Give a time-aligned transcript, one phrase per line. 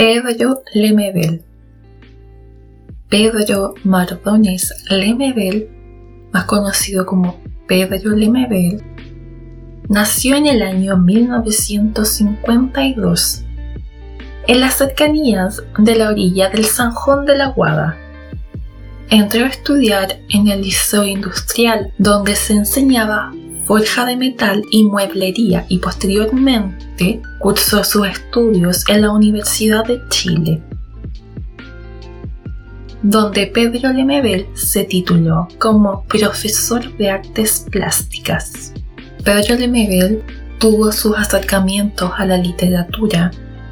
[0.00, 1.44] Pedro Lemebel.
[3.10, 5.68] Pedro Mardones Lemebel,
[6.32, 8.82] más conocido como Pedro Lemebel,
[9.90, 13.42] nació en el año 1952
[14.46, 17.98] en las cercanías de la orilla del Sanjón de la Guada.
[19.10, 23.34] Entró a estudiar en el Liceo Industrial, donde se enseñaba
[23.70, 30.60] forja de metal y mueblería y posteriormente cursó sus estudios en la Universidad de Chile,
[33.00, 38.72] donde Pedro Lemebel se tituló como profesor de artes plásticas.
[39.22, 40.24] Pedro Lemebel
[40.58, 43.30] tuvo sus acercamientos a la literatura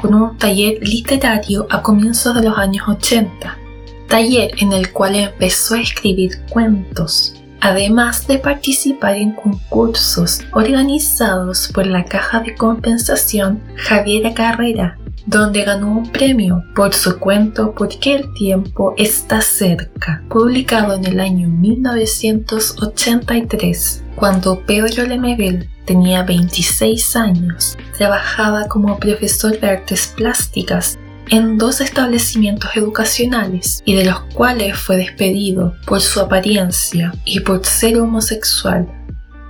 [0.00, 3.58] con un taller literario a comienzos de los años 80,
[4.06, 11.86] taller en el cual empezó a escribir cuentos, además de participar en concursos organizados por
[11.86, 18.32] la Caja de Compensación Javiera Carrera, donde ganó un premio por su cuento Porque el
[18.34, 28.68] tiempo está cerca, publicado en el año 1983, cuando Pedro Lemebel tenía 26 años, trabajaba
[28.68, 30.98] como profesor de artes plásticas
[31.30, 37.64] en dos establecimientos educacionales y de los cuales fue despedido por su apariencia y por
[37.64, 38.88] ser homosexual.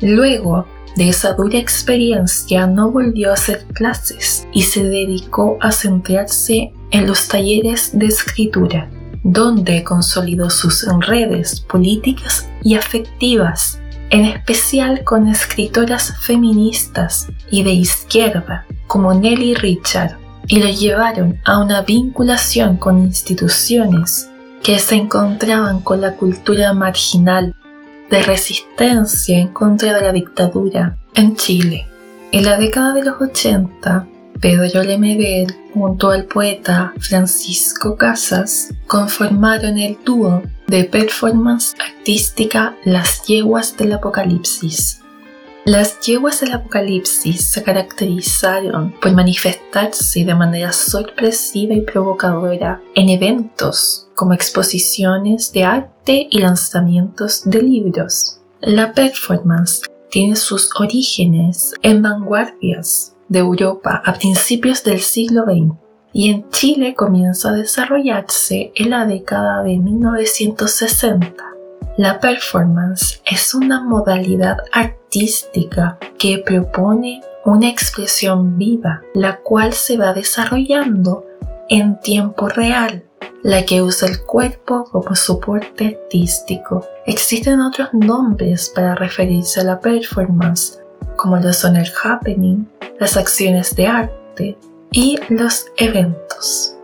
[0.00, 6.72] Luego de esa dura experiencia no volvió a hacer clases y se dedicó a centrarse
[6.90, 8.90] en los talleres de escritura,
[9.22, 13.78] donde consolidó sus redes políticas y afectivas,
[14.10, 20.16] en especial con escritoras feministas y de izquierda como Nelly Richard
[20.48, 24.30] y lo llevaron a una vinculación con instituciones
[24.62, 27.54] que se encontraban con la cultura marginal
[28.10, 31.86] de resistencia en contra de la dictadura en Chile.
[32.32, 34.06] En la década de los 80,
[34.40, 43.76] Pedro Lemebel junto al poeta Francisco Casas conformaron el dúo de performance artística Las Yeguas
[43.76, 45.02] del Apocalipsis
[45.68, 54.08] las yeguas del Apocalipsis se caracterizaron por manifestarse de manera sorpresiva y provocadora en eventos
[54.14, 58.40] como exposiciones de arte y lanzamientos de libros.
[58.62, 65.76] La performance tiene sus orígenes en vanguardias de Europa a principios del siglo XX
[66.14, 71.57] y en Chile comienza a desarrollarse en la década de 1960
[71.98, 80.12] la performance es una modalidad artística que propone una expresión viva, la cual se va
[80.12, 81.26] desarrollando
[81.68, 83.02] en tiempo real,
[83.42, 86.86] la que usa el cuerpo como soporte artístico.
[87.04, 90.78] Existen otros nombres para referirse a la performance,
[91.16, 92.64] como lo son el happening,
[93.00, 94.56] las acciones de arte
[94.92, 96.77] y los eventos.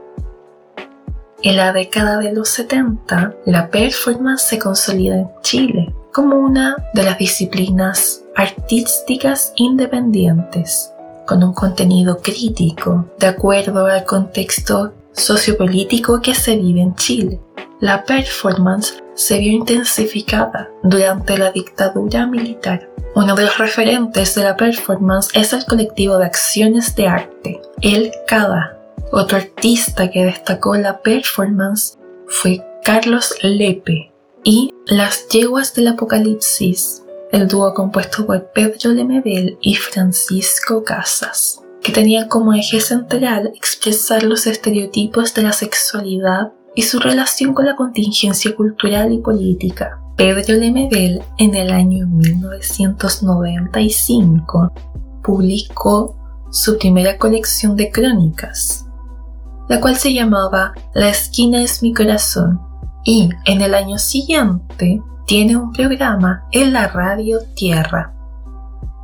[1.44, 7.02] En la década de los 70, la performance se consolida en Chile como una de
[7.02, 10.90] las disciplinas artísticas independientes,
[11.26, 17.38] con un contenido crítico de acuerdo al contexto sociopolítico que se vive en Chile.
[17.78, 22.88] La performance se vio intensificada durante la dictadura militar.
[23.14, 28.12] Uno de los referentes de la performance es el colectivo de acciones de arte, el
[28.26, 28.73] CADA,
[29.14, 31.96] otro artista que destacó la performance
[32.26, 34.12] fue Carlos Lepe
[34.42, 41.92] y Las Yeguas del Apocalipsis, el dúo compuesto por Pedro Lemebel y Francisco Casas, que
[41.92, 47.76] tenían como eje central expresar los estereotipos de la sexualidad y su relación con la
[47.76, 50.00] contingencia cultural y política.
[50.16, 54.72] Pedro Lemebel en el año 1995
[55.22, 56.16] publicó
[56.50, 58.84] su primera colección de crónicas,
[59.68, 62.60] la cual se llamaba La esquina es mi corazón,
[63.04, 68.12] y en el año siguiente tiene un programa en la radio Tierra.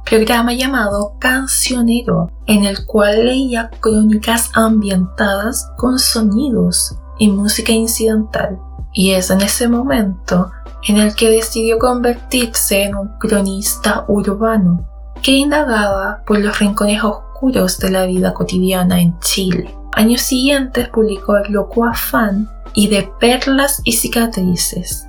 [0.05, 8.59] programa llamado Cancionero, en el cual leía crónicas ambientadas con sonidos y música incidental.
[8.93, 10.51] Y es en ese momento
[10.89, 14.85] en el que decidió convertirse en un cronista urbano
[15.23, 19.80] que indagaba por los rincones oscuros de la vida cotidiana en Chile.
[20.01, 25.07] Años siguientes publicó loco afán y De perlas y cicatrices.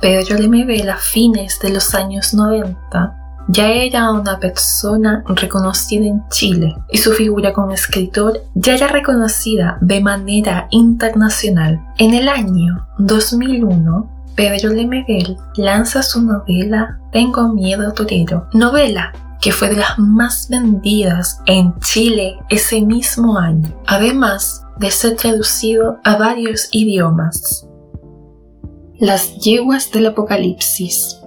[0.00, 3.16] Pedro Lemebel a fines de los años 90
[3.48, 9.78] ya era una persona reconocida en Chile y su figura como escritor ya era reconocida
[9.80, 11.84] de manera internacional.
[11.96, 19.68] En el año 2001, Pedro Lemebel lanza su novela Tengo miedo torero, novela que fue
[19.68, 26.68] de las más vendidas en Chile ese mismo año, además de ser traducido a varios
[26.72, 27.66] idiomas.
[28.98, 31.20] Las yeguas del Apocalipsis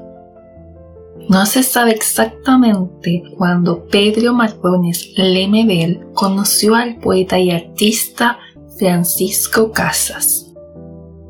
[1.29, 8.39] no se sabe exactamente cuándo Pedro Mardones Lemebel conoció al poeta y artista
[8.77, 10.51] Francisco Casas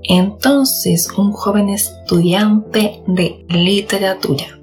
[0.04, 4.61] entonces un joven estudiante de literatura.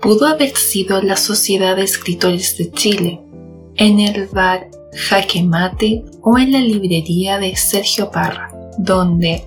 [0.00, 3.20] Pudo haber sido la Sociedad de Escritores de Chile,
[3.76, 9.44] en el bar Jaque Mate o en la librería de Sergio Parra, donde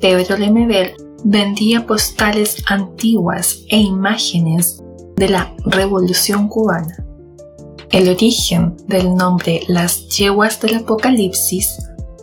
[0.00, 0.92] Pedro Lemebel
[1.24, 4.82] vendía postales antiguas e imágenes
[5.16, 7.04] de la Revolución cubana.
[7.90, 11.78] El origen del nombre Las Yeguas del Apocalipsis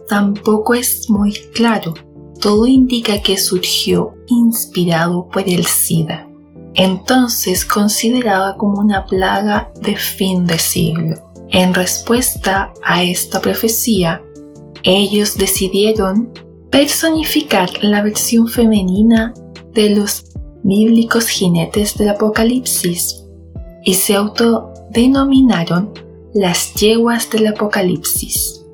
[0.09, 1.93] tampoco es muy claro.
[2.39, 6.27] Todo indica que surgió inspirado por el SIDA,
[6.75, 11.15] entonces considerada como una plaga de fin de siglo.
[11.49, 14.21] En respuesta a esta profecía,
[14.83, 16.31] ellos decidieron
[16.69, 19.33] personificar la versión femenina
[19.73, 20.25] de los
[20.63, 23.25] bíblicos jinetes del Apocalipsis
[23.83, 25.91] y se autodenominaron
[26.33, 28.65] las yeguas del Apocalipsis.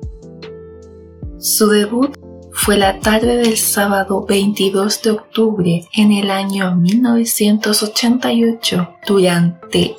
[1.38, 2.16] Su debut
[2.58, 9.94] fue la tarde del sábado 22 de octubre en el año 1988 durante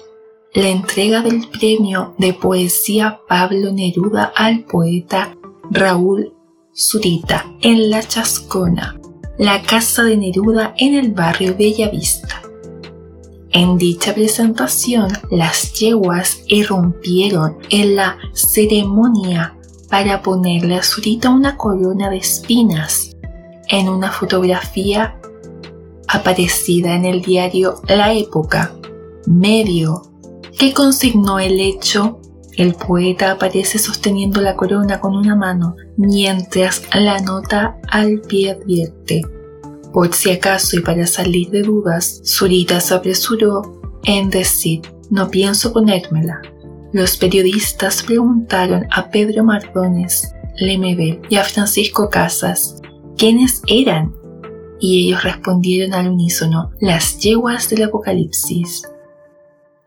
[0.53, 5.38] la entrega del premio de poesía Pablo Neruda al poeta
[5.71, 6.33] Raúl
[6.75, 9.00] Zurita en La Chascona,
[9.38, 12.41] la casa de Neruda en el barrio Bellavista.
[13.51, 19.55] En dicha presentación, las yeguas irrumpieron en la ceremonia
[19.89, 23.15] para ponerle a Zurita una corona de espinas
[23.68, 25.19] en una fotografía
[26.07, 28.74] aparecida en el diario La Época,
[29.25, 30.03] medio
[30.57, 32.19] que consignó el hecho.
[32.57, 39.21] El poeta aparece sosteniendo la corona con una mano, mientras la nota al pie advierte.
[39.94, 45.71] Por si acaso y para salir de dudas, Zurita se apresuró en decir, no pienso
[45.71, 46.41] ponérmela,
[46.91, 52.81] los periodistas preguntaron a Pedro Mardones Lemebel y a Francisco Casas
[53.18, 54.15] quiénes eran
[54.80, 58.88] y ellos respondieron al unísono las yeguas del Apocalipsis.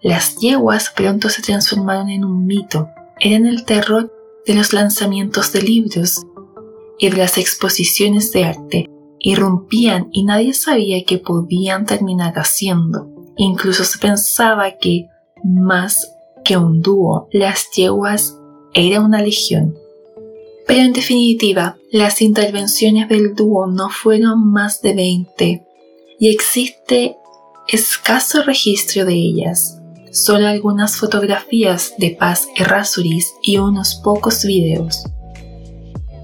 [0.00, 2.88] Las yeguas pronto se transformaron en un mito,
[3.18, 4.12] eran el terror
[4.46, 6.22] de los lanzamientos de libros
[6.98, 8.90] y de las exposiciones de arte.
[9.20, 13.08] Irrumpían y nadie sabía qué podían terminar haciendo.
[13.36, 15.06] Incluso se pensaba que
[15.44, 16.11] más
[16.44, 18.38] que un dúo, las yeguas
[18.74, 19.76] era una legión.
[20.66, 25.66] Pero en definitiva, las intervenciones del dúo no fueron más de 20
[26.18, 27.16] y existe
[27.68, 29.80] escaso registro de ellas,
[30.12, 35.04] solo algunas fotografías de Paz Errázuriz y unos pocos videos.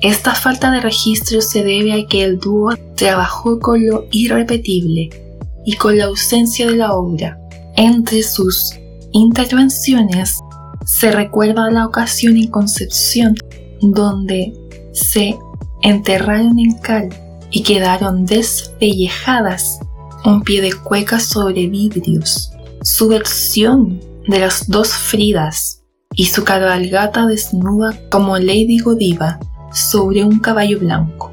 [0.00, 5.10] Esta falta de registro se debe a que el dúo trabajó con lo irrepetible
[5.64, 7.40] y con la ausencia de la obra.
[7.76, 8.74] Entre sus
[9.12, 10.38] intervenciones
[10.84, 13.34] se recuerda la ocasión en Concepción
[13.80, 14.52] donde
[14.92, 15.38] se
[15.82, 17.08] enterraron en cal
[17.50, 19.80] y quedaron despellejadas
[20.24, 22.50] un pie de cueca sobre vidrios,
[22.82, 25.82] su versión de las dos Fridas
[26.14, 29.38] y su cabalgata desnuda como Lady Godiva
[29.72, 31.32] sobre un caballo blanco.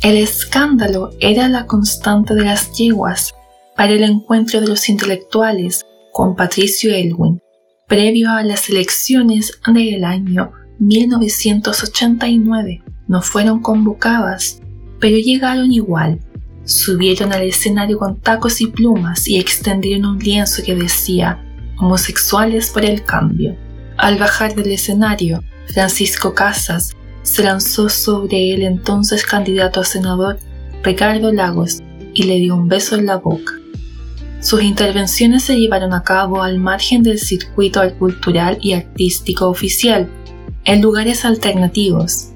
[0.00, 3.34] El escándalo era la constante de las yeguas
[3.76, 5.84] para el encuentro de los intelectuales
[6.18, 7.40] con Patricio Elwin,
[7.86, 12.82] previo a las elecciones del año 1989.
[13.06, 14.60] No fueron convocadas,
[14.98, 16.18] pero llegaron igual.
[16.64, 21.40] Subieron al escenario con tacos y plumas y extendieron un lienzo que decía
[21.78, 23.56] homosexuales por el cambio.
[23.96, 30.40] Al bajar del escenario, Francisco Casas se lanzó sobre el entonces candidato a senador
[30.82, 31.78] Ricardo Lagos
[32.12, 33.52] y le dio un beso en la boca.
[34.40, 40.08] Sus intervenciones se llevaron a cabo al margen del circuito cultural y artístico oficial,
[40.64, 42.28] en lugares alternativos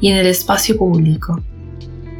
[0.00, 1.42] y en el espacio público,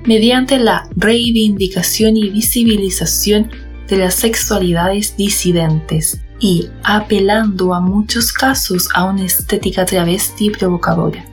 [0.07, 3.51] mediante la reivindicación y visibilización
[3.87, 11.25] de las sexualidades disidentes y apelando a muchos casos a una estética travesti provocadora.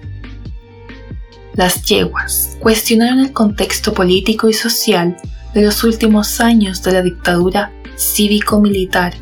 [1.56, 5.18] Las yeguas cuestionaron el contexto político y social
[5.54, 9.14] de los últimos años de la dictadura cívico-militar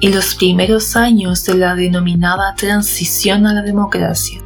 [0.00, 4.40] y los primeros años de la denominada transición a la democracia.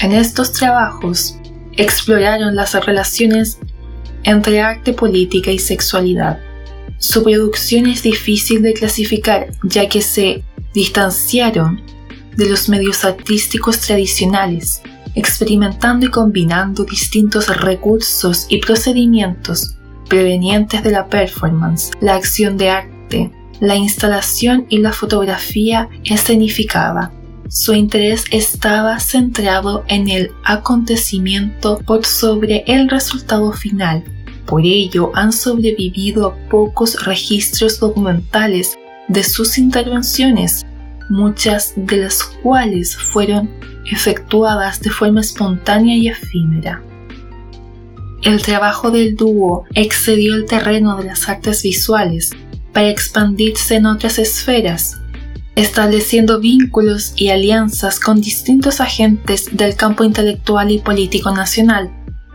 [0.00, 1.36] En estos trabajos
[1.76, 3.58] exploraron las relaciones
[4.24, 6.40] entre arte, política y sexualidad.
[6.98, 11.82] Su producción es difícil de clasificar ya que se distanciaron
[12.36, 14.80] de los medios artísticos tradicionales,
[15.14, 19.76] experimentando y combinando distintos recursos y procedimientos
[20.12, 27.10] provenientes de la performance, la acción de arte, la instalación y la fotografía escenificada.
[27.48, 34.04] Su interés estaba centrado en el acontecimiento por sobre el resultado final.
[34.44, 38.76] Por ello han sobrevivido pocos registros documentales
[39.08, 40.66] de sus intervenciones,
[41.08, 43.48] muchas de las cuales fueron
[43.90, 46.82] efectuadas de forma espontánea y efímera.
[48.22, 52.30] El trabajo del dúo excedió el terreno de las artes visuales
[52.72, 55.00] para expandirse en otras esferas,
[55.56, 61.90] estableciendo vínculos y alianzas con distintos agentes del campo intelectual y político nacional,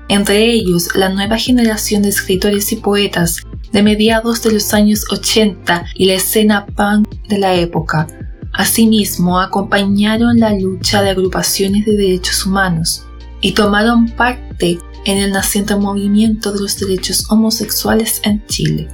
[0.10, 5.86] entre ellos la nueva generación de escritores y poetas de mediados de los años 80
[5.96, 8.08] y la escena punk de la época.
[8.51, 13.06] Asimismo, acompañaron la lucha de agrupaciones de derechos humanos
[13.39, 18.89] y tomaron parte en el naciente movimiento de los derechos homosexuales en Chile.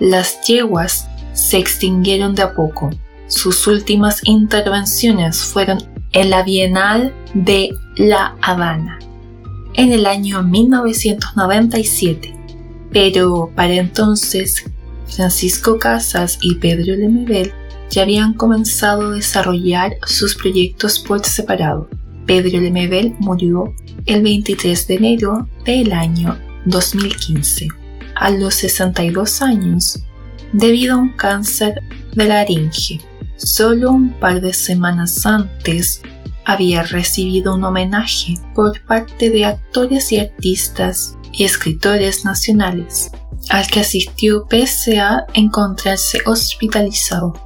[0.00, 2.90] Las yeguas se extinguieron de a poco.
[3.26, 5.78] Sus últimas intervenciones fueron
[6.12, 8.98] en la Bienal de La Habana
[9.74, 12.34] en el año 1997,
[12.92, 14.64] pero para entonces
[15.06, 17.52] Francisco Casas y Pedro Lemebel
[17.90, 21.88] ya habían comenzado a desarrollar sus proyectos por separado.
[22.26, 23.74] Pedro Lemebel murió
[24.06, 27.68] el 23 de enero del año 2015,
[28.14, 30.02] a los 62 años,
[30.52, 31.82] debido a un cáncer
[32.14, 33.00] de laringe.
[33.36, 36.00] Solo un par de semanas antes
[36.44, 43.10] había recibido un homenaje por parte de actores y artistas y escritores nacionales,
[43.50, 47.43] al que asistió pese a encontrarse hospitalizado.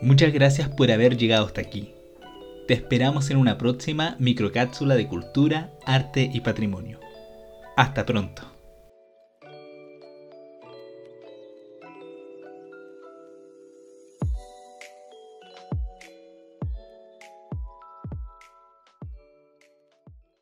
[0.00, 1.92] Muchas gracias por haber llegado hasta aquí.
[2.68, 7.00] Te esperamos en una próxima microcápsula de cultura, arte y patrimonio.
[7.76, 8.47] Hasta pronto.